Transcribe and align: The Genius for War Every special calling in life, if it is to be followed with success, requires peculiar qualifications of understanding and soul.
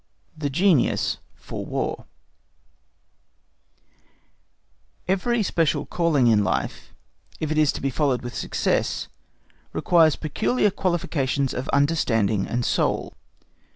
The 0.35 0.49
Genius 0.49 1.19
for 1.35 1.63
War 1.63 2.05
Every 5.07 5.43
special 5.43 5.85
calling 5.85 6.25
in 6.25 6.43
life, 6.43 6.95
if 7.39 7.51
it 7.51 7.57
is 7.59 7.71
to 7.73 7.81
be 7.81 7.91
followed 7.91 8.23
with 8.23 8.33
success, 8.35 9.09
requires 9.73 10.15
peculiar 10.15 10.71
qualifications 10.71 11.53
of 11.53 11.69
understanding 11.69 12.47
and 12.47 12.65
soul. 12.65 13.13